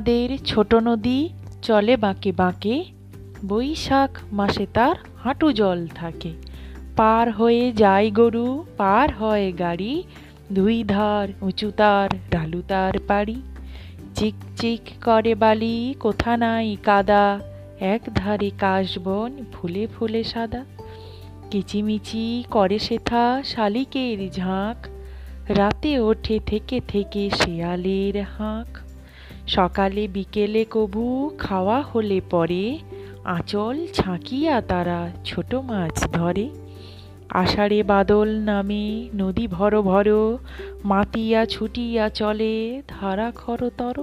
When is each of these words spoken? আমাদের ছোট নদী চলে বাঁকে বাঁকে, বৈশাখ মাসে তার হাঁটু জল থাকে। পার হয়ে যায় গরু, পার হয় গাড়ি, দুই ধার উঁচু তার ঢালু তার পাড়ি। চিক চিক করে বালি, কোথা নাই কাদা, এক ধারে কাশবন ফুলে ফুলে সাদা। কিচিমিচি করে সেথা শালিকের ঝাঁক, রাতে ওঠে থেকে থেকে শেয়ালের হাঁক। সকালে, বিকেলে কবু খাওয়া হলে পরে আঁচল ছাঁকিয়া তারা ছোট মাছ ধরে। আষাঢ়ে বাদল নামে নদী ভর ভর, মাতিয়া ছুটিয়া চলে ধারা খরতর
আমাদের 0.00 0.38
ছোট 0.44 0.74
নদী 0.74 1.28
চলে 1.62 1.96
বাঁকে 1.96 2.32
বাঁকে, 2.32 2.84
বৈশাখ 3.46 4.18
মাসে 4.32 4.66
তার 4.74 4.96
হাঁটু 5.24 5.52
জল 5.52 5.86
থাকে। 5.94 6.32
পার 6.96 7.30
হয়ে 7.30 7.72
যায় 7.72 8.10
গরু, 8.10 8.64
পার 8.76 9.12
হয় 9.14 9.52
গাড়ি, 9.58 10.02
দুই 10.52 10.84
ধার 10.84 11.28
উঁচু 11.40 11.70
তার 11.70 12.08
ঢালু 12.30 12.62
তার 12.68 12.92
পাড়ি। 13.08 13.42
চিক 14.14 14.34
চিক 14.56 14.80
করে 15.04 15.34
বালি, 15.34 15.94
কোথা 16.00 16.36
নাই 16.36 16.76
কাদা, 16.84 17.40
এক 17.80 18.00
ধারে 18.14 18.50
কাশবন 18.58 19.44
ফুলে 19.52 19.86
ফুলে 19.86 20.24
সাদা। 20.24 20.64
কিচিমিচি 21.50 22.44
করে 22.50 22.78
সেথা 22.78 23.42
শালিকের 23.44 24.30
ঝাঁক, 24.32 24.86
রাতে 25.48 26.00
ওঠে 26.00 26.40
থেকে 26.46 26.80
থেকে 26.88 27.30
শেয়ালের 27.30 28.24
হাঁক। 28.38 28.89
সকালে, 29.56 30.02
বিকেলে 30.08 30.62
কবু 30.70 31.04
খাওয়া 31.38 31.78
হলে 31.80 32.18
পরে 32.30 32.64
আঁচল 33.36 33.76
ছাঁকিয়া 33.94 34.56
তারা 34.60 34.98
ছোট 35.24 35.50
মাছ 35.68 35.96
ধরে। 36.12 36.46
আষাঢ়ে 37.32 37.80
বাদল 37.82 38.28
নামে 38.40 38.84
নদী 39.14 39.46
ভর 39.46 39.72
ভর, 39.80 40.08
মাতিয়া 40.84 41.40
ছুটিয়া 41.46 42.06
চলে 42.20 42.54
ধারা 42.88 43.28
খরতর 43.30 43.96